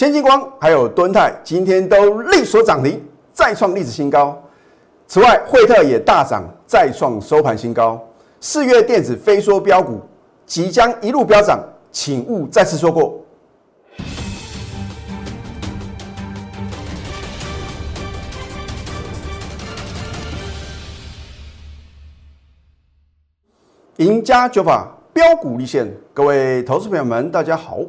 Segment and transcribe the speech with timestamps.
[0.00, 4.42] 先进光还有敦泰今天都力所涨停，再创历史新高。
[5.06, 8.00] 此外，惠特也大涨，再创收盘新高。
[8.40, 10.00] 四月电子飞缩标股
[10.46, 13.22] 即将一路飙涨，请勿再次错过。
[23.98, 27.80] 赢家九法标股立现，各位投资朋友们，大家好，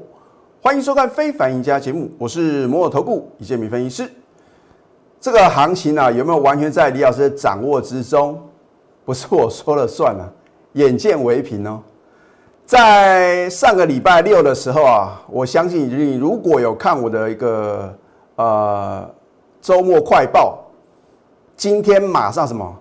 [0.64, 4.12] 欢迎收看《非凡赢家》节目，我是摩尔投顾李建民分析师。
[5.20, 8.40] 这个行情啊，有没有完全在李老师的掌握之中？
[9.04, 10.30] 不是我说了算啊，
[10.74, 11.82] 眼见为凭哦。
[12.64, 17.98] 在上个礼拜六的时候啊，我相信你如果有看我的一个
[18.36, 19.10] 呃
[19.64, 20.64] 周末快报，
[21.58, 22.72] 今天马上什么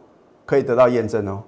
[0.45, 1.43] 可以得到验证哦。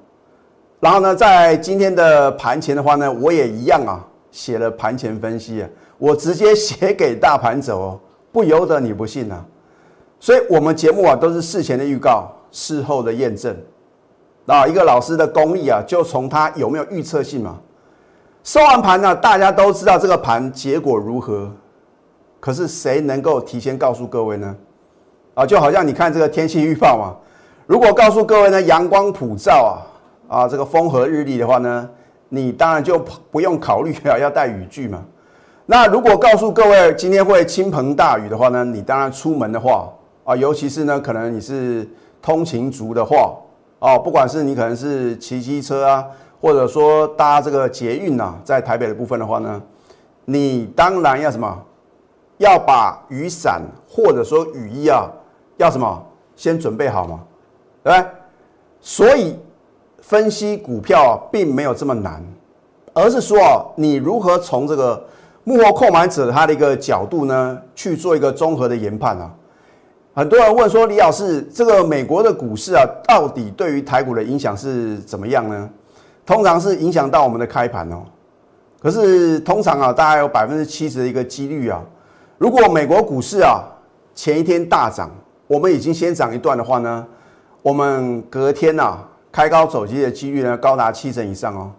[0.80, 5.68] 然后呢，在今天的盘前的话呢，我也一样啊，写了盘前分析啊，
[6.02, 8.00] 我直接写给大盘走哦，
[8.32, 9.44] 不由得你不信呐。
[10.18, 13.56] 所以，我们节目啊，都是事前的预告，事后的验证。
[14.46, 17.56] 啊，一个老师的功力啊，就从他有没有预测性嘛。
[18.42, 21.48] 收完盘呢，大家都知道这个盘结果如何，
[22.40, 24.56] 可是谁能够提前告诉各位呢？
[25.34, 27.14] 啊，就好像你看这个天气预报嘛，
[27.64, 29.78] 如果告诉各位呢，阳光普照
[30.28, 30.36] 啊。
[30.40, 31.88] 啊，这个风和日丽的话呢，
[32.28, 32.98] 你当然就
[33.30, 35.00] 不用考虑啊，要带雨具嘛。
[35.72, 39.88] 那如果告诉各位今天会倾盆大雨的话呢，你当然出门的话
[40.22, 41.88] 啊，尤其是呢，可能你是
[42.20, 43.34] 通勤族的话
[43.78, 46.04] 哦，不管是你可能是骑机车啊，
[46.42, 49.62] 或者说搭这个捷运呐，在台北的部分的话呢，
[50.26, 51.58] 你当然要什么，
[52.36, 55.10] 要把雨伞或者说雨衣啊，
[55.56, 56.04] 要什么
[56.36, 57.20] 先准备好嘛，
[57.82, 58.10] 对不对？
[58.82, 59.38] 所以。
[60.02, 62.20] 分析股票并没有这么难，
[62.92, 65.02] 而是说啊，你如何从这个
[65.44, 69.30] 幕后控买者他的一个角度呢，去做一个综合的研判啊？
[70.14, 75.68] 很多人问说，李老师，这个美国的股市啊，到底对于台股的影响是怎么样呢？
[76.24, 78.02] 通常是影响到我们的开盘哦。
[78.80, 81.82] 可是通常啊，大概有百分之七十的一个几率啊，
[82.38, 83.62] 如果美国股市啊
[84.14, 85.10] 前一天大涨，
[85.46, 87.06] 我们已经先涨一段的话呢，
[87.62, 88.98] 我们隔天呐。
[89.32, 91.70] 开高走低的几率呢，高达七成以上哦，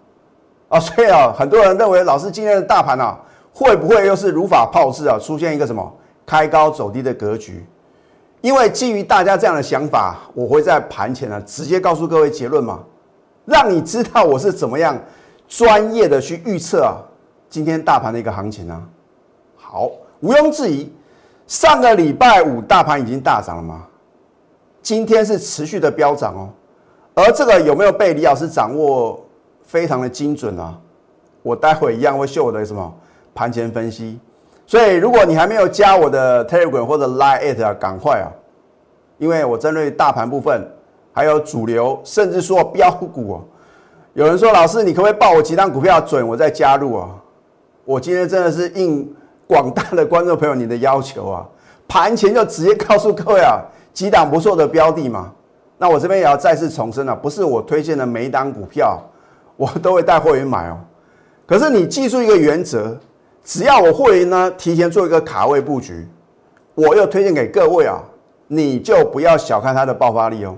[0.68, 3.16] 啊，所以啊，很多人认为老师今天的大盘啊，
[3.54, 7.64] 会不会又是如法炮制啊，出现一个什么开高走低的格局？
[8.40, 12.80] 因为基于大家这样的想法，我会在盘前呢直接告诉各位结论嘛，
[13.44, 15.00] 让你知道我是怎么样
[15.46, 16.98] 专业的去预测啊
[17.48, 18.82] 今天大盘的一个行情啊。
[19.56, 19.88] 好，
[20.20, 20.92] 毋庸置疑，
[21.46, 23.86] 上个礼拜五大盘已经大涨了嘛，
[24.82, 26.50] 今天是持续的飙涨哦。
[27.14, 29.24] 而这个有没有被李老师掌握，
[29.62, 30.76] 非常的精准啊！
[31.42, 32.92] 我待会一样会秀我的什么
[33.34, 34.18] 盘前分析。
[34.66, 38.32] 所以如果你还没有加我的 Telegram 或者 Line at 啊，赶快啊！
[39.18, 40.66] 因为我针对大盘部分，
[41.12, 43.36] 还有主流，甚至说标股啊，
[44.14, 47.10] 有人说老师，你可不可以报我几档股票准，我再加入啊？
[47.84, 49.14] 我今天真的是应
[49.46, 51.46] 广大的观众朋友你的要求啊，
[51.86, 53.60] 盘前就直接告诉各位啊，
[53.92, 55.30] 几档不错的标的嘛。
[55.76, 58.98] 那我这边也要再次重申了，不是我推荐的每一档股票，
[59.56, 60.78] 我都会带货员买哦。
[61.46, 62.96] 可是你记住一个原则，
[63.44, 66.08] 只要我会员呢提前做一个卡位布局，
[66.74, 68.02] 我又推荐给各位啊，
[68.48, 70.56] 你就不要小看它的爆发力哦。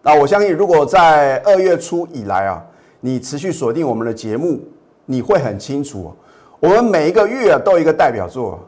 [0.00, 2.64] 那我相信，如果在二月初以来啊，
[3.00, 4.60] 你持续锁定我们的节目，
[5.04, 6.14] 你会很清楚，
[6.60, 8.60] 我们每一个月啊都有一个代表作。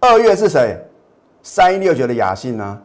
[0.00, 0.78] 二月是谁？
[1.42, 2.80] 三一六九的雅信呢？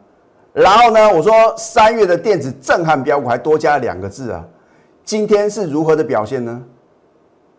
[0.52, 1.14] 然后呢？
[1.14, 4.44] 我说三月的电子震撼标股还多加两个字啊！
[5.04, 6.62] 今天是如何的表现呢？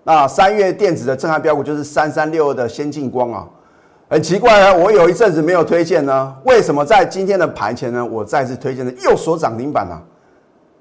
[0.04, 3.48] 那三月电子的震撼标股就是三三六的先进光啊！
[4.10, 8.06] 很奇怪啊，我有一阵子没有推荐呢，为什么在今天的盘前呢？
[8.06, 10.02] 我再次推荐的又锁涨停板啊！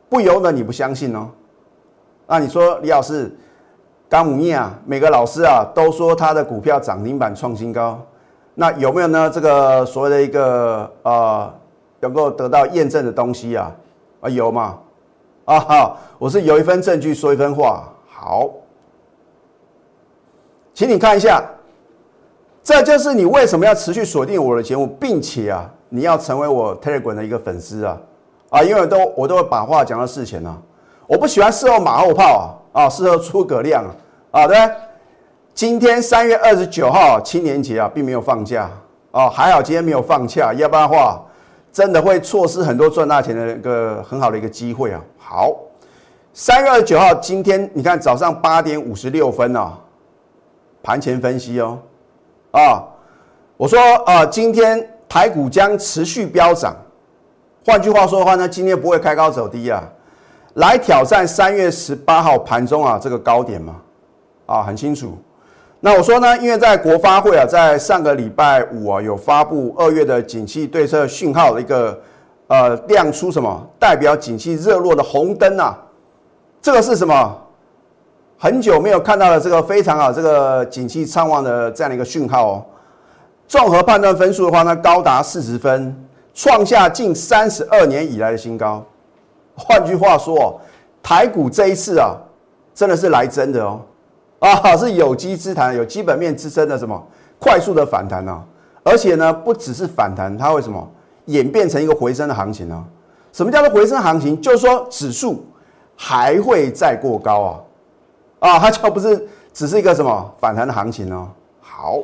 [0.08, 1.28] 不由得你不相信哦。
[2.26, 3.30] 那你说李老师，
[4.08, 8.00] 刚母业啊，每个老师啊都说他的股票涨停板创新高，
[8.54, 9.30] 那有没有呢？
[9.30, 11.54] 这个所谓的一个呃。
[12.02, 13.70] 能够得到验证的东西啊，
[14.22, 14.78] 啊有吗？
[15.44, 17.92] 啊哈，我是有一份证据说一分话。
[18.08, 18.48] 好，
[20.80, 21.44] 请你看一下，
[22.64, 27.98] 这就是你为什么要持续锁定我的节目，并且啊，你要成为我 Telegram 的一个粉丝啊。
[28.48, 30.56] 啊，因为都我都会把话讲到事前啊，
[31.06, 33.92] 我不喜欢事后马后炮啊啊，事后诸葛亮啊。
[34.30, 34.56] 啊，对。
[35.52, 38.70] 今天三月二十九号青年节啊，并没有放假。
[39.10, 41.20] 啊，还好今天没有放假，要不然的话。
[41.70, 45.00] 真的会错失很多赚大钱的一个很好的一个机会啊！
[45.18, 45.54] 好，
[46.32, 49.78] 三月二十九号，今天你看早上八点五十六分啊，
[50.82, 51.78] 盘前分析哦，
[52.52, 52.82] 啊，
[53.56, 56.74] 我说呃，今天台股将持续飙涨，
[57.66, 59.82] 换句话说的话呢，今天不会开高走低啊，
[60.54, 63.76] 来挑战三月十八号盘中啊这个高点嘛，
[64.46, 65.18] 啊很清楚。
[65.80, 71.98] 那我说呢，因为在国发会啊，在上个礼拜五啊有发布二月的景气对策讯号的一个
[72.46, 75.78] 呃亮出什么代表景气热络的红灯啊，
[76.62, 77.38] 这个是什么？
[78.42, 82.64] 很久没有看到了这个非常好这个景气畅旺的这样的一个讯号哦。
[83.46, 85.94] 综合判断分数的话呢，高达四十分，
[86.32, 88.82] 创下近三十二年以来的新高。
[89.54, 90.58] 换句话说，
[91.02, 92.16] 台股这一次啊，
[92.74, 93.78] 真的是来真的哦，
[94.38, 96.98] 啊是有机之谈，有基本面支撑的什么
[97.38, 98.42] 快速的反弹啊，
[98.82, 100.90] 而且呢，不只是反弹，它会什么
[101.26, 102.82] 演变成一个回升的行情呢？
[103.34, 104.40] 什么叫做回升行情？
[104.40, 105.44] 就是说指数
[105.94, 107.60] 还会再过高啊，
[108.40, 111.28] 啊，它就不是只是一个什么反弹的行情哦。
[111.60, 112.00] 好。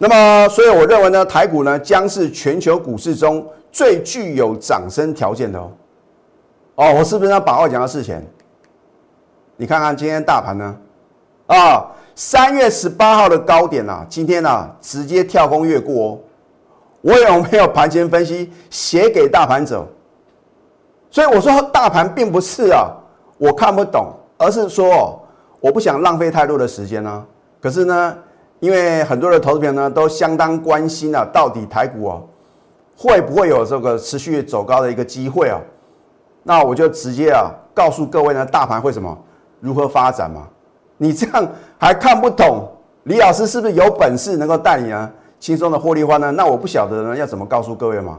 [0.00, 5.70] 那么，所以我认为呢，台股呢将是全球股市中最具有涨升条件的哦。
[6.76, 8.24] 哦，我是不是要把握讲到事前？
[9.56, 10.76] 你看看今天大盘呢？
[11.48, 11.84] 啊，
[12.14, 16.18] 三月十八号的高点呐，今天呢直接跳空越过哦。
[17.00, 19.84] 我有没有盘前分析写给大盘走？
[21.10, 22.86] 所以我说大盘并不是啊，
[23.36, 25.20] 我看不懂，而是说
[25.60, 27.26] 我不想浪费太多的时间呢。
[27.60, 28.16] 可是呢？
[28.60, 32.22] 因为很多的投资友呢都相当关心啊，到底台股哦
[32.96, 35.60] 会不会有这个持续走高的一个机会啊？
[36.42, 39.16] 那我就直接啊告诉各位呢，大盘会什么
[39.60, 40.48] 如何发展嘛？
[40.96, 41.48] 你这样
[41.78, 42.68] 还看不懂，
[43.04, 45.08] 李老师是不是有本事能够带你啊
[45.38, 46.32] 轻松的获利话呢？
[46.32, 48.18] 那我不晓得呢要怎么告诉各位嘛？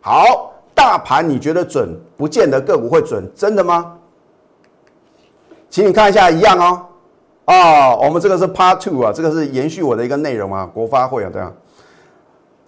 [0.00, 3.95] 好，大盘你觉得准，不见得个股会准，真的吗？
[5.68, 6.82] 请你看一下，一样哦。
[7.44, 11.52] 啊，我们这个是 Part Two 啊，这个是延续我的一个内容啊，国发会啊，对啊。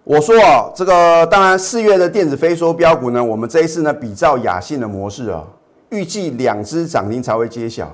[0.04, 5.42] 我说啊，这个当然四月的电子飞缩标股呢，我们这一次呢比照雅信的模式啊，
[5.90, 7.90] 预计两只涨停才会揭晓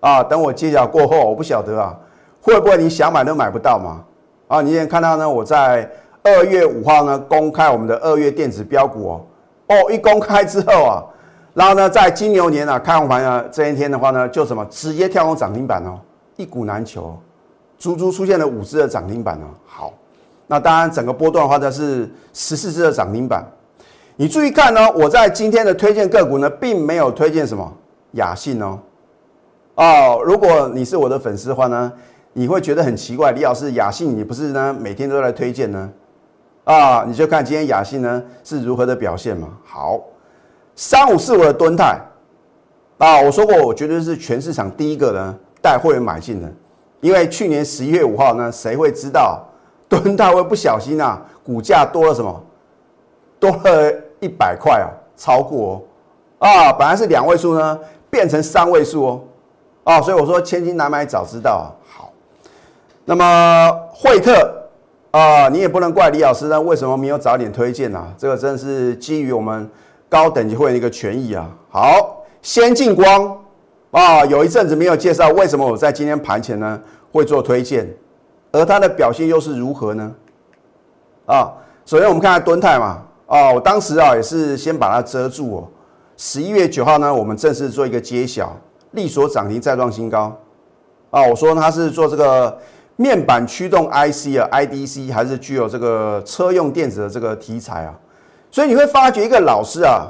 [0.00, 0.22] 啊。
[0.22, 1.96] 等我揭晓过后，我不晓得啊，
[2.42, 4.04] 会不会你想买都买不到嘛？
[4.48, 5.90] 啊，你也看到呢，我在
[6.22, 9.26] 二月五号呢公开我们的二月电子标股哦，
[9.68, 11.04] 哦，一公开之后啊。
[11.54, 16.00] 然后呢，在金牛年啊，开红盘啊这一天的话呢，就什么直接跳空涨停板哦，
[16.34, 17.16] 一股难求，
[17.78, 19.46] 足足出现了五只的涨停板哦。
[19.64, 19.92] 好，
[20.48, 23.46] 那当然整个波段的话呢是十四只的涨停板。
[24.16, 27.72] 你注意看呢，我在今天的推荐个股呢，并没有推荐什么
[28.12, 28.76] 雅信哦。
[29.76, 31.92] 哦，如果你是我的粉丝的话呢，
[32.32, 35.88] 你会觉得很奇怪，李老师雅信你不是呢每天都来推荐呢？
[36.64, 39.50] 啊，你就看今天雅信呢是如何的表现嘛。
[39.64, 40.00] 好。
[40.76, 42.00] 三五四五的吨泰
[42.98, 46.50] 啊，我说过，我绝对是全市场第一个呢带会员买进的，
[47.00, 49.44] 因为去年十一月五号呢，谁会知道
[49.88, 52.42] 吨泰会不小心啊，股价多了什么？
[53.38, 55.84] 多了一百块啊，超过
[56.38, 57.78] 哦啊，本来是两位数呢，
[58.10, 59.20] 变成三位数哦
[59.84, 61.66] 啊，所以我说千金难买早知道啊。
[61.86, 62.12] 好，
[63.04, 64.68] 那么惠特
[65.10, 68.12] 啊，你也不能怪李老师呢，为什么没有早点推荐呢？
[68.16, 69.70] 这个真的是基于我们。
[70.14, 73.36] 高等级会员一个权益啊，好，先进光。
[73.90, 76.80] 啊，有一阵子没有介绍，为什么我在今天盘前呢
[77.10, 77.88] 会做推荐，
[78.52, 80.14] 而它的表现又是如何呢？
[81.26, 81.52] 啊，
[81.84, 85.68] 首先我们看下敦泰嘛，啊，我当时啊也是先把它遮住哦，
[86.16, 88.56] 十一月九号呢，我们正式做一个揭晓，
[88.92, 90.36] 力所涨停再创新高，
[91.10, 92.56] 啊，我说它是做这个
[92.94, 97.94] 面板驱动 IC 啊，IDC 还是具有这个车用电子的这个题材啊。
[98.54, 100.06] 所以你会发觉一个老师啊，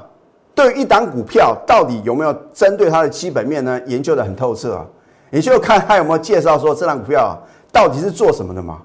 [0.54, 4.84] 对一档股票到底有没有针对它的基本面呢研究的很透彻啊？
[5.30, 7.32] 你就看他有没有介绍说这档股票啊
[7.72, 8.82] 到底是做什么的嘛？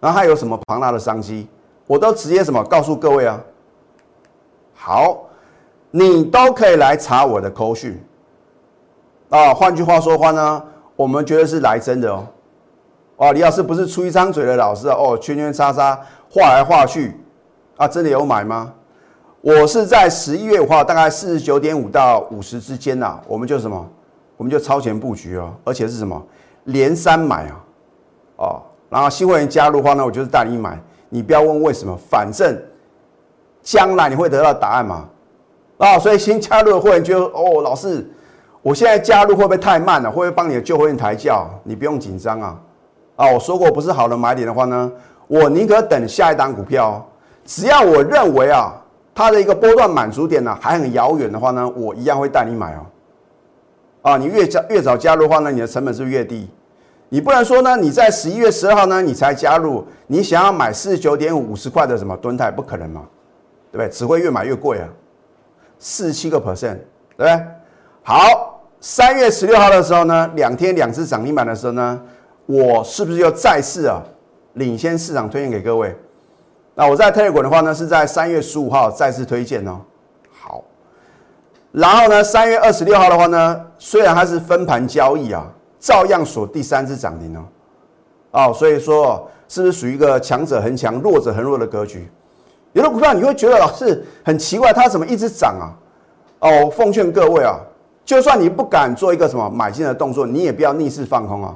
[0.00, 1.46] 然后它有什么庞大的商机，
[1.86, 3.40] 我都直接什么告诉各位啊。
[4.74, 5.26] 好，
[5.92, 8.04] 你都可以来查我的口讯
[9.28, 9.54] 啊。
[9.54, 10.60] 换句话说话呢，
[10.96, 12.26] 我们觉得是来真的哦。
[13.18, 14.88] 哦，李老师不是出一张嘴的老师。
[14.88, 15.96] 哦，圈圈叉叉
[16.28, 17.20] 画来画去
[17.76, 18.72] 啊，真的有买吗？
[19.46, 23.88] 我是在十一月五号，大概四十九点五到五十之间呐，我们就什么，
[24.36, 26.20] 我们就超前布局哦，而且是什么
[26.64, 27.64] 连三买啊，
[28.38, 30.76] 哦，然后新会员加入的话呢，我就是带你买，
[31.08, 32.60] 你不要问为什么，反正
[33.62, 35.08] 将来你会得到答案嘛，
[35.78, 38.04] 啊，所以新加入的会员就哦，老师，
[38.62, 40.10] 我现在加入会不会太慢了？
[40.10, 41.48] 会不会帮你的旧会员抬轿？
[41.62, 42.60] 你不用紧张啊，
[43.14, 44.90] 啊，我说过不是好的买点的话呢，
[45.28, 47.08] 我宁可等下一档股票，
[47.44, 48.74] 只要我认为啊。
[49.16, 52.86] 它的一个波段满足点呢还很遥远的话呢，我一样会带你买哦。
[54.02, 56.48] 啊，你越加越早加入的话呢，你的成本是越低。
[57.08, 63.06] 你不能说呢，你在十一月十二号呢，你才加入，你想要买四十九点五十块的什么吨泰，不可能嘛，
[63.72, 63.88] 对不对？
[63.88, 64.88] 只会越买越贵啊，
[65.78, 66.76] 四十七个 percent，
[67.16, 67.46] 对不对？
[68.02, 72.00] 好，三月十六号的时候呢，两天两只涨停板的时候呢，
[72.44, 74.02] 我是不是又再次啊
[74.52, 75.96] 领先市场推荐给各位？
[76.76, 79.80] 那我在特 a 股的话呢，是在三月十五号再次推荐哦。
[80.30, 80.62] 好，
[81.72, 85.50] 然后呢，三月二十六号的话呢，虽然它是分盘交易啊。
[85.78, 87.44] 照样锁第三只涨停哦，
[88.32, 92.10] 哦，所以说是不是属于一个强者恒强、弱者恒弱的格局？
[92.72, 95.70] 有的股票你会觉得老是很奇怪，它怎么一直涨啊？
[96.40, 97.60] 哦，奉劝各位啊，
[98.04, 101.54] 就算你不敢做一个什么买进的动作，你也不要逆势放空啊，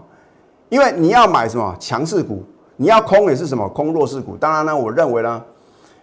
[0.69, 2.45] 因为你要买什么强势股，
[2.81, 4.39] 你要空也是什么空弱势股。
[4.39, 5.43] 当然呢，我认为呢，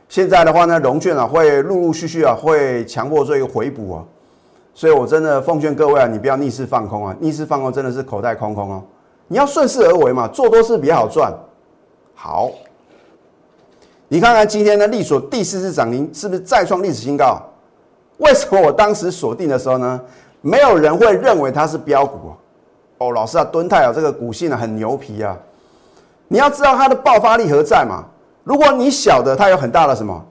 [0.08, 4.06] 现在的话呢，融券啊会陆陆续续啊会强迫做一个回补啊。
[4.76, 7.16] 所以，我真的奉劝各位啊，你不要逆势放空啊！
[7.20, 8.84] 逆势放空真的是口袋空空哦。
[9.28, 11.34] 你要顺势而为嘛，做多是比较好赚。
[12.14, 12.52] 好，
[14.08, 17.42] 你看看今天的利索第四次涨停，是不是再创历史新高？
[18.20, 20.00] 为什么我当时锁定的时候呢，
[20.42, 22.38] 没有人会认为它是标股啊
[23.00, 25.36] 哦，老师啊，敦泰啊，这个股性啊很牛皮啊。
[26.28, 28.04] 你要知道它的爆发力何在嘛？
[28.44, 30.26] 如果你晓得它有很大的什么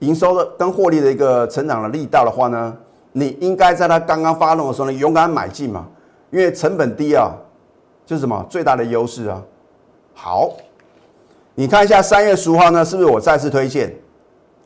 [0.00, 2.76] 营收的跟获利的一个成长的力道的话呢？
[3.12, 5.86] 你应该在它刚刚发动的时候呢，勇敢买进嘛，
[6.30, 7.32] 因为成本低啊，
[8.04, 9.42] 就是什么最大的优势啊。
[10.12, 10.52] 好，
[11.54, 13.94] 你看一下三月十五号呢，是不是我再次推荐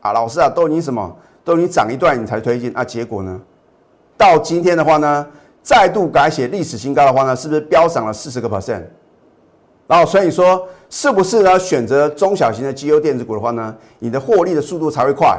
[0.00, 0.12] 啊？
[0.12, 2.82] 老师啊，都已经什么，都已经涨一段你才推荐啊？
[2.82, 3.40] 结果呢，
[4.16, 5.24] 到今天的话呢，
[5.62, 8.82] 再度改写历史新高的话呢，是不是飙涨了四十个 percent？
[9.90, 11.58] 然后所以说，是不是呢？
[11.58, 15.36] 选择中小型的绩优电子股的话呢，你的获利的速度才会快。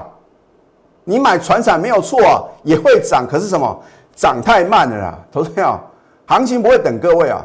[1.06, 3.82] 你买船产没有错啊，也会涨，可是什么
[4.14, 5.80] 涨太慢了啦，投资友，
[6.26, 7.42] 行情不会等各位啊，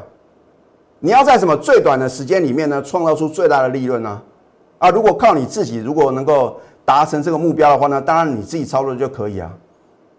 [0.99, 4.21] 你要在什么最短的时间里面呢，创造出最大的利润呢？
[4.79, 9.49] 啊，如果靠你自己，如果能够达成这个目标的话呢，当然你自己操作就可以啊。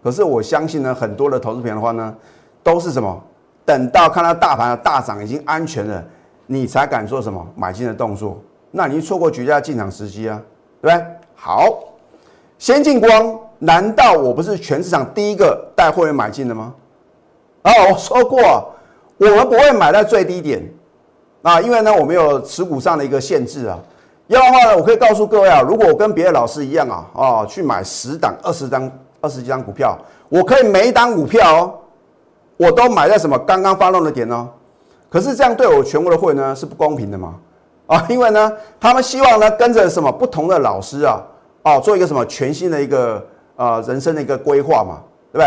[0.02, 2.14] 可是我相信呢，很多的投资品的话呢，
[2.62, 3.22] 都是什么
[3.66, 6.02] 等到看到大盘的大涨已经安全了，
[6.50, 10.42] 你才敢做什么买进的动作，那你错过绝佳进场时机啊，
[10.82, 11.06] 对不对？
[11.36, 11.84] 好。
[12.58, 16.74] 先进光，难道我不是全市场第一个带会员买进的吗？
[17.62, 18.40] 啊，我说过，
[19.18, 20.68] 我们不会买在最低点
[21.42, 23.78] 啊，因为呢，我们有持股上的一个限制啊。
[24.26, 28.90] 要的话呢，我可以告诉各位啊，如果我跟别的老师一样啊，啊，去买十档、二十张、
[29.20, 29.96] 二十几张股票，
[30.28, 31.74] 我可以每一档股票哦，
[32.56, 34.48] 我都买在什么刚刚发动的点哦。
[35.10, 37.34] 可是这样对我全国的会呢是不公平的嘛？
[37.86, 41.22] 啊，因为呢，他们希望呢跟着什么不同的老师啊。
[41.62, 43.22] 哦，做一个什么全新的一个
[43.56, 45.00] 呃人生的一个规划嘛，
[45.32, 45.46] 对不对？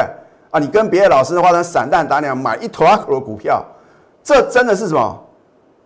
[0.51, 3.63] 啊，你跟别的老师的话呢，散弹打鸟买一头阿狗的股票，
[4.21, 5.19] 这真的是什么？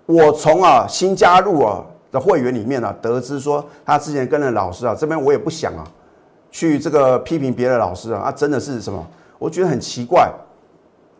[0.07, 5.83] 我从啊新加入啊的会员里面呢，得知说他之前跟的老师啊，这边我也不想啊
[6.51, 9.05] 去这个批评别的老师啊，啊真的是什么？
[9.37, 10.29] 我觉得很奇怪，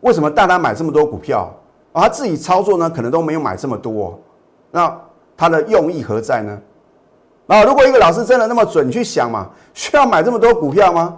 [0.00, 1.48] 为什么大家买这么多股票，
[1.96, 4.20] 而他自己操作呢，可能都没有买这么多，
[4.70, 4.94] 那
[5.34, 6.60] 他的用意何在呢？
[7.46, 11.16] 啊，如果一个老师真的那么准，去想嘛，需要买这么多股票吗？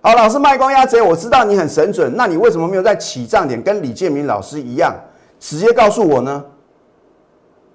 [0.00, 4.92] 好，老师卖光压贼，我知道你很神准，那你为什么没有在起涨点跟李建明老师一样，
[5.38, 6.44] 直接告诉我呢？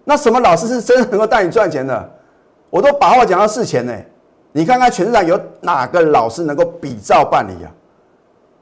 [0.03, 2.11] 那什么老师是真的能够带你赚钱的？
[2.69, 3.93] 我都把话讲到事前呢。
[4.51, 7.71] 你看看全市场有哪个老师能够比照办理啊？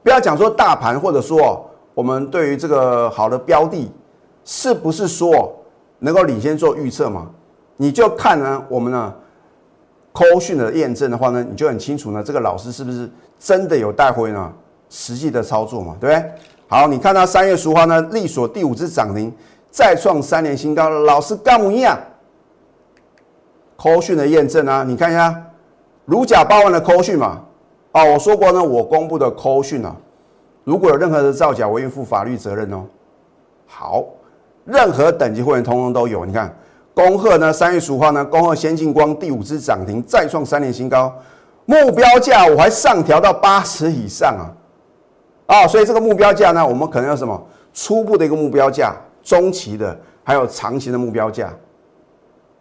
[0.04, 1.67] 不要讲说大盘，或者说
[1.98, 3.90] 我们对于这个好的标的，
[4.44, 5.52] 是不是说
[5.98, 7.28] 能够领先做预测嘛？
[7.76, 9.12] 你就看呢，我们呢，
[10.12, 14.52] 扣讯的验证的话呢，你就很清楚呢，这个老师是不是真的有带回呢
[14.88, 16.32] 实际的操作嘛，对不对？
[16.68, 19.34] 好，你看到三月十号呢，力所第五次涨停，
[19.68, 21.98] 再创三年新高，老师干不一样？
[23.76, 25.34] 扣讯的验证啊，你看一下，
[26.04, 27.42] 如假包换的扣讯嘛，
[27.90, 29.96] 哦，我说过呢，我公布的扣讯啊，
[30.68, 32.84] 如果有任何的造假，我愿负法律责任哦。
[33.66, 34.04] 好，
[34.66, 36.54] 任何等级会员通通都有，你看。
[36.92, 41.10] 恭贺呢，三月十五号呢，恭贺先进光第五支涨停，再创三年新高，
[41.64, 51.50] 目标价我还上调到八十以上啊，啊，所以这个目标价呢，我们可能有什么初步的一个目标价，中期的，还有长期的目标价，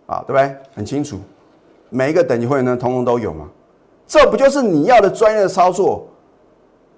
[0.06, 0.56] 啊，对不对？
[0.74, 1.18] 很清楚，
[1.90, 3.50] 每一个等级会员呢，通通都有嘛，
[4.08, 6.08] 这不就是你要的专业的操作？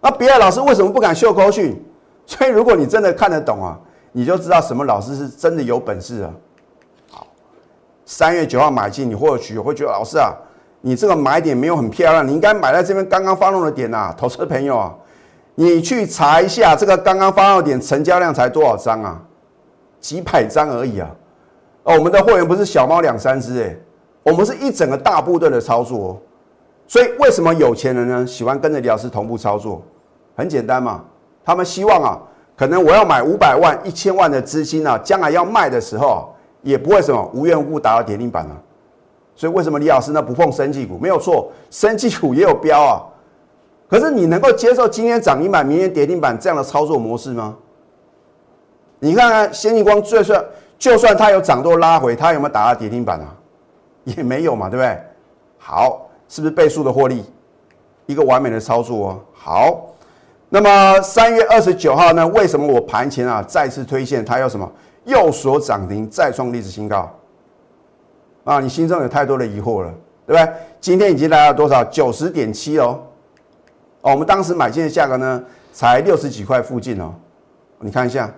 [0.02, 1.82] 那别的老师为什么不敢秀口讯？
[2.26, 3.78] 所以如果你真的看得懂啊，
[4.12, 6.30] 你就知道什么老师是真的有本事啊。
[7.10, 7.28] 好
[8.06, 10.32] 三月九号买进，你或许会觉得老师啊，
[10.82, 14.14] 你这个买点没有很漂亮，你应该买在这边刚刚发动的点呐。
[14.16, 14.96] 投资朋友啊，
[15.56, 19.20] 你去查一下这个刚刚发动点成交量才多少张啊？
[20.00, 21.10] 几百张而已啊。
[21.84, 23.76] 哦，我们的会员不是小猫两三只哎，
[24.22, 26.22] 我们是一整个大部队的操作。
[26.90, 29.80] 所以为什么有钱人呢喜欢跟着李老师同步操作？
[30.36, 31.06] 很简单嘛，
[31.46, 32.18] 他们希望啊，
[32.58, 38.58] 可能我要买五百万、一千万的资金啊，将来要卖的时候也不会什么无缘无故打到跌停板啊。
[39.36, 40.98] 所以为什么李老师呢不碰生技股？
[40.98, 43.06] 没有错，生技股也有标啊。
[43.88, 47.56] 可是你能够接受今天涨停板、明天跌停板这样的操作模式吗？
[48.98, 50.44] 你看看先进光，就算
[50.80, 53.36] 就算它有涨多拉回，它有没有打到跌停板啊？
[54.06, 55.00] 也没有嘛，对不对？
[55.60, 57.26] 好，是不是倍数的获利？
[58.06, 59.20] 一个完美的操作哦。
[59.34, 59.88] 好，
[60.48, 62.26] 那么三月二十九号呢？
[62.30, 64.72] 为什么我盘前啊再次推荐它要什么
[65.04, 67.12] 右锁涨停，再创历史新高？
[68.46, 69.94] 啊，你心中有太多的疑惑了，
[70.26, 70.54] 对不对？
[70.80, 71.84] 今天已经来到多少？
[71.84, 73.00] 九十点七哦。
[74.02, 75.44] 哦，我们当时买进的价格呢，
[75.74, 77.14] 才六十几块附近哦。
[77.80, 78.32] 你看一下。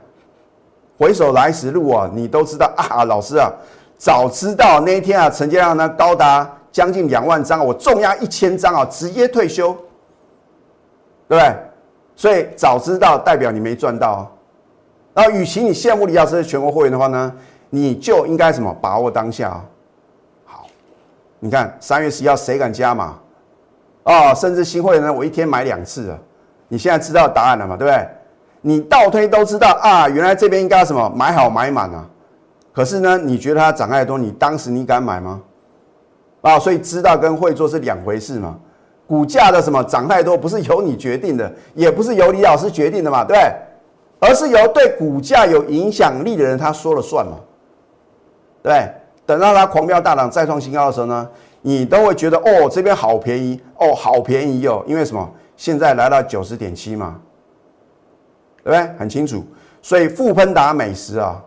[0.98, 3.52] 回首来时路啊，你都知道啊，老师啊，
[3.98, 9.74] 早知道那一天啊，成交量呢高达将近两万张，我重压一千张啊，直接退休，
[11.28, 11.56] 对不对？
[12.16, 14.32] 所以早知道代表你没赚到。
[15.14, 17.34] 那与其你羡慕李老师的全国会员的话呢，
[17.70, 19.66] 你就应该什么把握当下啊。
[20.46, 20.66] 好，
[21.40, 23.18] 你看三月十一号谁敢加码？
[24.04, 26.18] 哦，甚至新会员呢，我一天买两次啊。
[26.70, 27.76] 你现在知道答案了嘛？
[27.76, 28.08] 对不对？
[28.62, 32.08] 你倒推都知道啊，原来这边应该什么买好买满啊，
[32.72, 35.42] 可是呢，你觉得它涨太多，你当时你敢买吗？
[36.42, 38.60] 啊，所以知道跟会做是两回事嘛。
[39.08, 43.38] 股价的什么涨太多，不是由你决定的，也不是由李老师决定的嘛，对？
[44.20, 47.38] 而是由对股价有影响力的人他说了算嘛，
[48.64, 48.90] 对？
[49.26, 51.28] 等到它狂飙大涨再创新高的时候呢，
[51.62, 55.30] 你都会觉得哦，这边好便宜哦，好便宜哦，因为什么？
[55.58, 57.20] 现在来到九十点七嘛。
[58.64, 58.96] 对不对？
[59.00, 59.44] 很清楚，
[59.82, 61.44] 所以富喷达美食啊，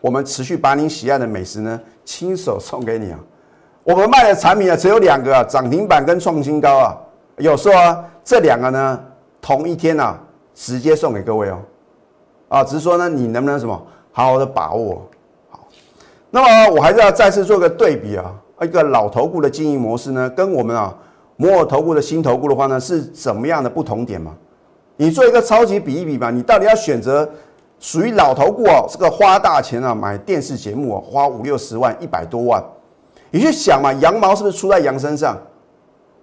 [0.00, 3.18] 我们持续把您喜爱的美食呢，亲手送给你啊。
[3.90, 6.96] 我们卖的产品啊，只有两个啊，涨停板跟创新高啊。
[7.38, 9.00] 有时候啊，这两个呢，
[9.42, 10.16] 同一天啊，
[10.54, 11.58] 直接送给各位哦。
[12.48, 15.02] 啊，只是说呢，你能不能什么好好的把握
[15.50, 15.66] 好？
[16.30, 20.96] 那么我还是要再次做个对比啊，一个老头股的经营模式呢，跟我们啊
[21.34, 24.32] 摩尔头股的新头股的话呢，是怎么样的不同点嘛？
[24.98, 27.28] 你做一个超级比一比吧，你到底要选择
[27.80, 32.62] 属于老头股哦，这个花大钱啊买电视节目啊，花五六十万、一百多万，
[33.30, 35.36] 你去想嘛，羊毛是不是出在羊身上？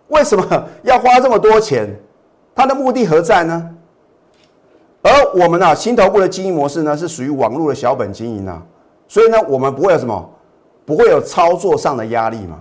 [0.10, 1.90] 为什么 要花这么多钱？
[2.56, 3.70] 它的目的何在呢？
[5.02, 8.62] 而我们啊，新头部的经营模式呢，是属于网络的小本经营啊，
[9.08, 10.30] 所以呢，我们不会有什么，
[10.86, 12.60] 不会有操作上的压力嘛，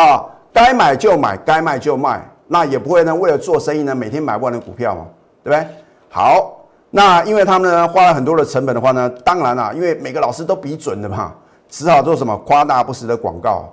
[0.00, 5.06] 啊，该买就买，该卖就卖，那也不会呢，为了做生意呢，每天买不完的股票嘛。
[5.46, 5.68] 对不对？
[6.10, 11.32] 好，那因为他们呢花了很多的成本的话呢，当然啦，因为每个老师都比准的嘛，
[11.68, 13.72] 只好做什么夸大不实的广告。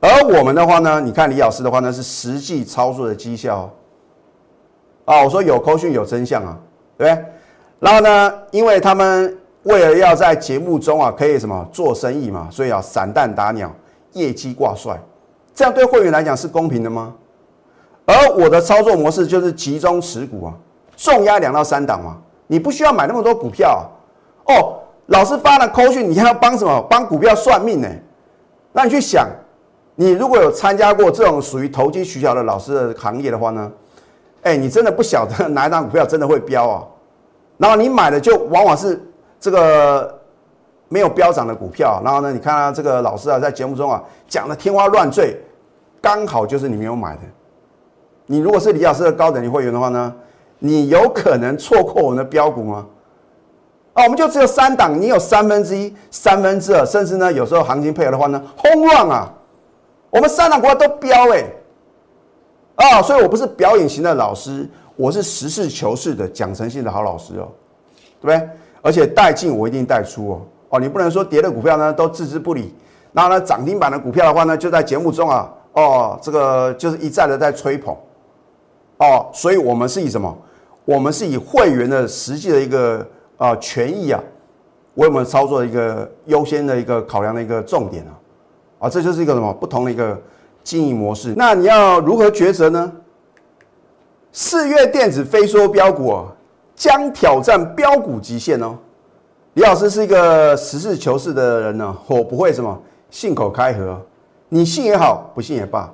[0.00, 3.70] 而我们的话呢，你看李老师的话呢，是实际操作的绩效。
[5.04, 6.56] 啊，我说有扣讯有真相啊，
[6.96, 7.24] 对不对？
[7.80, 13.70] 然后呢，因为他们为了要在节目中啊可以什么做生意嘛，所以啊散弹打鸟，
[14.12, 14.98] 业绩挂帅，
[15.54, 17.14] 这样对会员来讲是公平的吗？
[18.06, 20.54] 而我的操作模式就是集中持股啊。
[20.96, 23.88] 重压两到三档嘛，你不需要买那么多股票
[24.46, 24.79] 哦。
[25.10, 26.80] 老师发了扣讯，你还要帮什么？
[26.88, 27.88] 帮股票算命呢？
[28.72, 29.26] 那你去想，
[29.96, 33.70] 你如果有参加过这种属于投机取巧的老师的行业的话呢？
[34.42, 36.86] 哎，你真的不晓得哪一张股票真的会飙啊？
[37.58, 39.02] 然后你买的就往往是
[39.40, 40.16] 这个
[40.88, 42.00] 没有飙涨的股票。
[42.04, 45.36] 然后呢，你看这个老师啊，在节目中啊讲的天花乱坠，
[46.00, 47.22] 刚好就是你没有买的。
[48.26, 50.14] 你如果是李老师的高等级会员的话呢？
[50.60, 52.86] 你有可能错过我们的标股吗？
[54.00, 59.30] 啊，我们就只有三档，你有三分之一、三分之二，甚至呢，有时候行情配合的话呢，轰乱啊！
[60.08, 61.44] 我们三档股票都飙哎！
[62.76, 67.48] 啊，所以我不是表演型的老师，我是实事求是的讲诚信的好老师哦，
[68.22, 68.48] 对不对？
[68.80, 72.74] 而且带进我一定带出哦，哦，你不能说跌的股票呢都置之不理，
[73.12, 77.94] 然后呢涨停板的股票的话呢，就在节目中啊，哦，这个就是一再的在吹捧，
[78.96, 80.34] 哦，所以我们是以什么？
[80.86, 83.06] 我们是以会员的实际的一个
[83.40, 84.22] 啊权益啊，
[84.96, 88.12] 为我们操作一个优先的一个考量的一个重点啊，
[88.80, 90.20] 啊，这就是一个什么不同的一个
[90.62, 91.32] 经营模式。
[91.38, 92.92] 那你要如何抉择呢？
[94.30, 96.26] 四月电子飞缩标股啊，
[96.74, 98.76] 将挑战标股极限哦。
[99.54, 103.98] 李老师是一个实事求是的人呢，我不会什么信口开河，
[104.50, 105.90] 你信也好，不信也罢。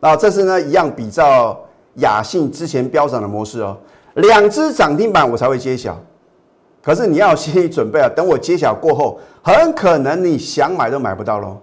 [0.00, 1.56] 那这次呢一样比照
[1.94, 3.76] 雅信之前飙涨的模式哦。
[4.16, 5.98] 两只涨停板我才会揭晓，
[6.84, 11.56] 可是你要有心理准备啊，等我揭晓过后，很可能你想买都买不到喽。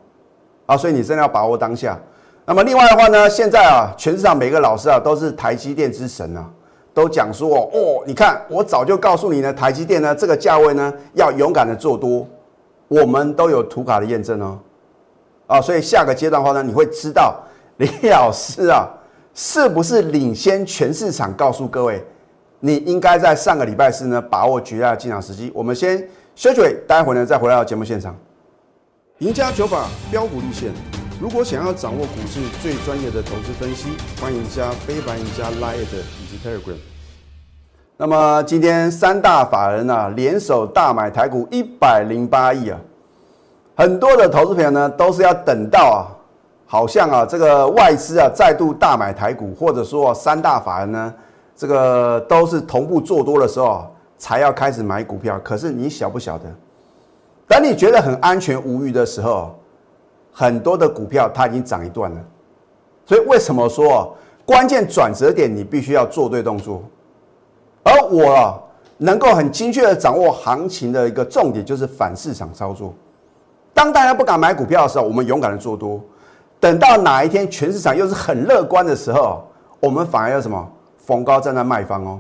[0.65, 1.99] 啊，所以你真的要把握当下。
[2.45, 6.49] 那么另外的话呢，现在啊，全市场每个老师啊都是台积电之神啊，
[6.93, 12.25] 都讲说哦，你看我早就告诉你呢，台积电呢这个价位呢要勇敢的做多，
[12.87, 14.57] 我们都有图卡的验证哦。
[15.45, 17.39] 啊，所以下个阶段的话呢，你会知道
[17.77, 18.87] 李老师啊
[19.35, 22.03] 是不是领先全市场，告诉各位，
[22.63, 25.51] 你应该在上个礼拜四呢把握绝佳的进场时机。
[25.53, 25.97] 我们先
[26.35, 28.15] 休息，待会呢再回到节目现场。
[29.17, 30.71] 赢家九法标股立线。
[31.19, 33.89] 如果想要掌握股市最专业的投资分析，
[34.21, 36.77] 欢迎加非凡、赢家 Line 以及 Telegram。
[37.97, 42.79] 那么今天三大法人啊联手大买台股一百零八亿啊，
[43.75, 46.01] 很多的投资朋友呢都是要等到啊，
[46.65, 51.13] 好像啊这个外资啊再度大买台股，或者说三大法人呢
[51.61, 53.85] 这个都是同步做多的时候，
[54.17, 55.39] 才要开始买股票。
[55.43, 56.45] 可是你晓不晓得？
[57.47, 59.53] 当你觉得很安全无虞的时候，
[60.33, 62.17] 很多的股票它已经涨一段了。
[63.05, 66.81] 所以为什么说关键转折点你必须要做对动作？
[67.83, 68.59] 而我
[68.97, 72.91] 能够很精确的掌握行情的一个重点就是反市场操作。
[73.71, 76.01] 当大家不敢买股票的时候，我们勇敢的做多。
[76.59, 79.43] 等到哪一天全市场又是很乐观的时候，
[79.79, 80.67] 我们反而要什么
[81.05, 82.19] 逢高站在卖方哦。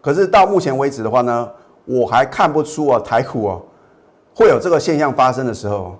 [0.00, 1.48] 可是到目前为止的话呢，
[1.84, 3.62] 我还看不出啊台股哦。
[4.34, 5.94] 会有这个现象发生的时候，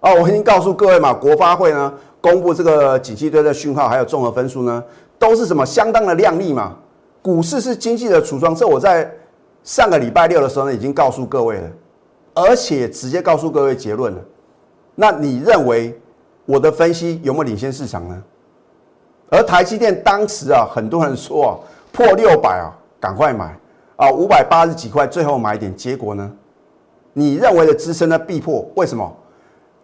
[0.00, 4.82] 哦，我已经告诉各位嘛，国发会呢公布这个景气堆的讯号，还有综合分数呢，
[5.16, 6.76] 都是什么相当的靓丽嘛。
[7.22, 9.08] 股市是经济的橱窗，这我在
[9.62, 11.70] 上个礼拜六的时候呢已经告诉各位了，
[12.34, 14.20] 而且直接告诉各位结论了。
[14.96, 15.96] 那你认为
[16.44, 18.22] 我的分析有没有领先市场呢？
[19.30, 21.50] 而台积电当时啊，很多人说啊
[21.92, 23.58] 破六百啊，赶快买
[23.96, 26.30] 啊，五百八十几块最后买点，结果呢？
[27.12, 28.18] 你认为的支撑呢？
[28.18, 28.64] 必破？
[28.76, 29.16] 为什么？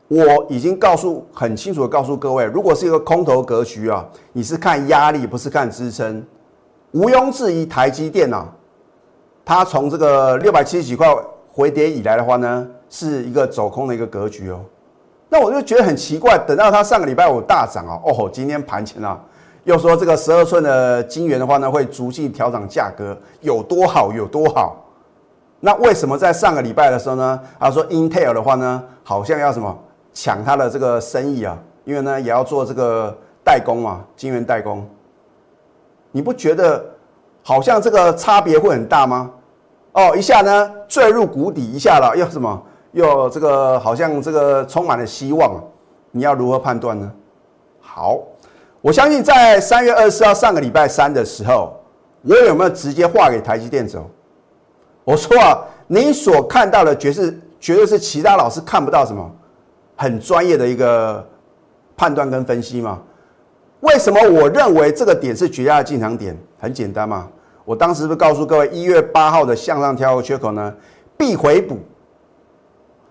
[0.09, 6.25] 我已经告诉很清楚的告诉各位，如果是一个空头格局啊，你是看压力，不是看支撑。
[6.93, 8.47] 毋庸置疑，台积电啊，
[9.45, 11.09] 它从这个六百七十几块
[11.51, 14.61] 回跌以来的话呢，是一个走空的一个格局哦。
[15.29, 19.19] 那我就觉得很奇怪，等到它上个礼拜五大涨啊，哦，今天盘前啊，
[19.65, 24.77] 又说这个十二寸的晶圆的话呢，会逐渐调整价格，有多好有多好。
[25.61, 27.41] 那为什么在上个礼拜的时候呢？
[27.59, 29.75] 他说 Intel 的话呢，好像要什么
[30.13, 31.59] 抢他的这个生意啊？
[31.85, 34.87] 因为呢也要做这个代工嘛，晶圆代工。
[36.13, 36.85] 你不觉得
[37.43, 39.31] 好像这个差别会很大吗？
[39.93, 45.59] 哦，一下呢坠入谷底，一下了又什么又这个好像这个充满了希望。
[46.11, 47.11] 你要如何判断呢？
[47.81, 48.19] 好，
[48.85, 51.75] 我相信在三月二十四号上个礼拜三的时候，
[52.21, 54.11] 我有没有直接划给台积电走？
[55.05, 59.33] 我说啊，你所看到的绝是绝对是其他老师看不到什么
[59.97, 61.27] 很专业的一个
[61.97, 63.01] 判断跟分析嘛？
[63.81, 66.37] 为什么我认为这个点是绝佳的进场点？
[66.61, 67.27] 很简单嘛，
[67.65, 70.75] 我当时不是告诉各位，一月八号的向上跳缺口呢
[71.17, 71.79] 必回补。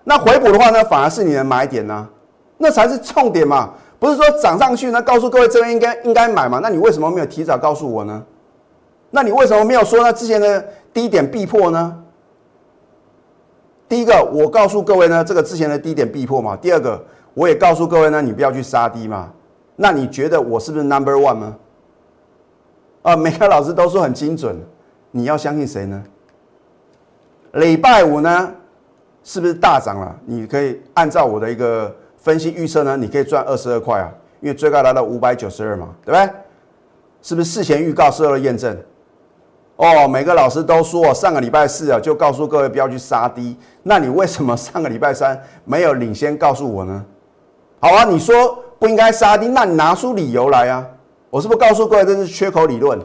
[0.03, 2.07] 那回补的话呢，反而是你的买点呢，
[2.59, 3.73] 那才是重点嘛。
[4.03, 6.59] 不是说涨上去呢，告诉各位这边应该应该买嘛？
[6.61, 8.21] 那你为什么没有提早告诉我呢？
[9.11, 10.11] 那你为什么没有说呢？
[10.11, 12.03] 之前的低点必破呢？
[13.87, 16.53] 第一个，我告诉各位呢，这个之前的低点必破嘛。
[16.57, 17.01] 第二个，
[17.33, 19.31] 我也告诉各位呢，你不要去杀低嘛。
[19.77, 21.55] 那你觉得我是不是 number one 吗？
[23.03, 24.53] 啊，每个老师都说很精准，
[25.11, 26.03] 你要相信谁呢？
[27.53, 28.51] 礼拜五呢，
[29.23, 30.13] 是不是大涨了？
[30.25, 34.09] 你可以按照我的一个分析预测呢，你可以赚二十二块啊，
[34.39, 36.33] 因为最高来到五百九十二嘛，对不对？
[37.21, 38.75] 是不是事前预告，事后验证？
[39.75, 43.57] 哦，每个老师都说上个礼拜四啊，就告诉各位不要去杀低。
[43.83, 47.05] 那你为什么上个礼拜三没有领先告诉我呢？
[47.81, 50.87] 好啊，你说不应该杀低，那你拿出理由来啊！
[51.29, 52.97] 我是不是告诉各位这是缺口理论？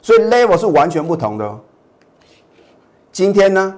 [0.00, 1.58] 所以 level 是完全不同的。
[3.12, 3.74] 今天呢，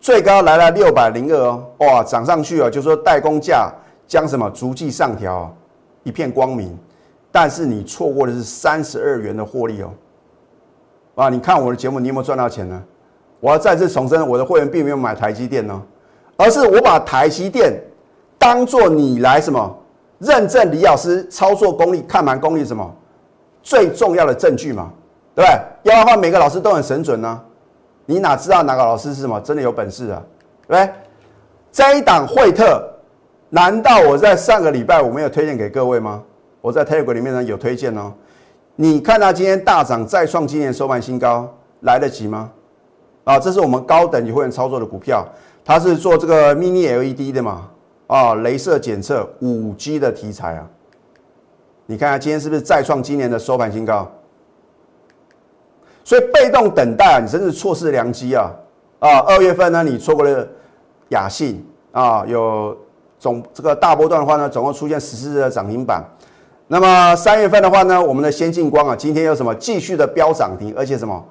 [0.00, 3.70] 最高来了六百零二哦，哇，涨上去了，就说代工价
[4.06, 5.54] 将什么逐季上调，
[6.02, 6.78] 一片光明。
[7.30, 9.90] 但是你错过的是三十二元的获利哦。
[11.14, 11.28] 啊！
[11.28, 12.82] 你看我的节目，你有没有赚到钱呢？
[13.40, 15.82] 我要再次重申，我的会员并没有买台积电呢，
[16.36, 17.72] 而是我把台积电
[18.38, 19.78] 当做你来什么
[20.18, 22.94] 认证李老师操作功力、看盘功力什么
[23.62, 24.90] 最重要的证据嘛？
[25.34, 25.92] 对不对？
[25.92, 27.40] 要的话，每个老师都很神准呢。
[28.06, 30.22] 你哪知道哪个老师是什么真的有本事啊？
[30.68, 30.94] 对不对？
[31.72, 32.91] 这一档惠特，
[33.54, 36.22] 难道我在上个礼拜我没有推荐给各位吗？
[36.62, 38.10] 我在 Telegram 里面呢有推荐哦。
[38.76, 42.50] 你看它今天大涨，再创今年收盘新高，来得及吗？
[43.24, 45.26] 啊，这是我们高等级会员操作的股票，
[45.62, 47.68] 它是做这个 mini LED 的嘛，
[48.06, 50.66] 啊，镭射检测五 G 的题材啊。
[51.84, 54.10] 你看它今天是不是再创今年的收盘新高？
[56.04, 58.50] 所以被动等待啊，你真是错失良机啊！
[58.98, 60.48] 啊，二月份呢，你错过了
[61.10, 61.62] 雅信
[61.92, 62.74] 啊，有
[63.22, 66.02] 总这个大波段的话呢，总共出现十四日的涨停板。
[66.66, 71.24] 那么三月份的话呢，我们的先进光啊，今天有什么继续的飙涨停，而且什么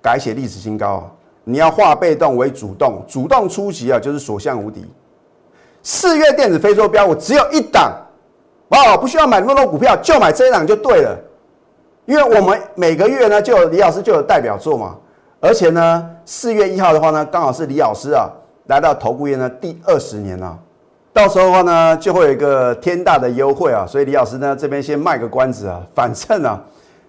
[0.00, 1.10] 改写历史新高啊！
[1.42, 4.88] 你要化被动为主动，主动出击啊，就是所向无敌。
[5.82, 7.92] 四月电子非洲标我只有一档。
[8.68, 11.18] 哦，不需要买那么多股票，就买这一档就对了。
[12.06, 14.94] 因为我们每个月呢，就有李老师就有代表作嘛。
[15.40, 18.30] 而且呢，四月一号的话呢，刚好是李老师啊
[18.68, 20.56] 来到投顾业呢第二十年了。
[21.18, 23.84] 到时候的话呢，就会有一个天大的优惠啊。
[23.84, 26.62] 所以李老师呢这边先卖个关子啊，反正啊，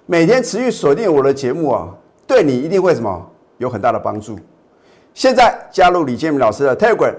[0.08, 1.88] 每天持续锁定我的节目啊，
[2.26, 3.24] 对你一定会什么
[3.60, 4.36] 有很大的帮助。
[5.14, 7.14] 现在加入李建明老师的 Telegram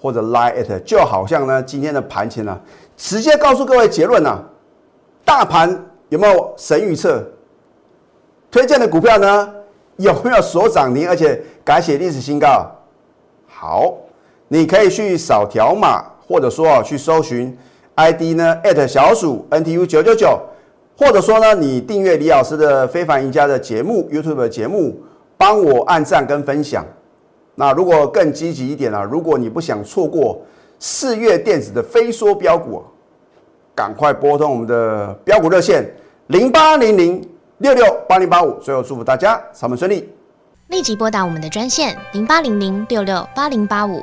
[0.00, 2.58] 或者 Line it，就好像呢今天的盘前呢。
[2.96, 4.38] 直接告诉各位结论呐，
[5.26, 7.22] 大盘有没有神预测？
[8.50, 9.54] 推荐的股票呢
[9.96, 12.66] 有没有所涨停，而且改写历史新高？
[13.46, 13.92] 好，
[14.48, 17.58] 你可以去扫条码，或者说啊去搜寻
[17.96, 20.40] ID 呢小鼠 NTU 九九九，
[20.96, 24.96] 或者说呢你订阅李老师的非凡赢家的节目 YouTube 的节目，
[25.36, 26.86] 帮我按赞跟分享。
[27.56, 29.02] 那如果更积极一点呢？
[29.02, 30.40] 如果你不想错过。
[30.82, 32.82] 四月电子的飞缩标股，
[33.74, 35.84] 赶快拨通我们的标股热线
[36.28, 37.22] 零八零零
[37.58, 38.52] 六六八零八五。
[38.60, 40.08] 最后祝福大家上门顺利，
[40.68, 44.02] 立即拨打我们的专线零八零零六六八零八五